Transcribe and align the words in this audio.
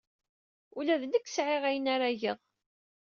Ula 0.77 0.95
d 1.01 1.03
nekk 1.05 1.27
sɛiɣ 1.29 1.63
ayen 1.69 1.91
ara 1.93 2.17
geɣ. 2.21 2.37